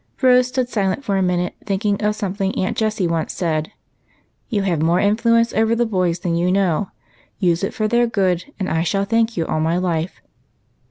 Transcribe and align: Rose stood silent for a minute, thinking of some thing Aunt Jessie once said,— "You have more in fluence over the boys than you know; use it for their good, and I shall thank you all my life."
Rose 0.19 0.47
stood 0.47 0.67
silent 0.67 1.03
for 1.03 1.15
a 1.15 1.21
minute, 1.21 1.53
thinking 1.63 2.01
of 2.03 2.15
some 2.15 2.33
thing 2.33 2.57
Aunt 2.57 2.75
Jessie 2.75 3.07
once 3.07 3.33
said,— 3.33 3.71
"You 4.49 4.63
have 4.63 4.81
more 4.81 4.99
in 4.99 5.15
fluence 5.15 5.55
over 5.55 5.75
the 5.75 5.85
boys 5.85 6.17
than 6.17 6.33
you 6.35 6.51
know; 6.51 6.89
use 7.37 7.63
it 7.63 7.71
for 7.75 7.87
their 7.87 8.07
good, 8.07 8.45
and 8.59 8.67
I 8.67 8.81
shall 8.81 9.05
thank 9.05 9.37
you 9.37 9.45
all 9.45 9.59
my 9.59 9.77
life." 9.77 10.19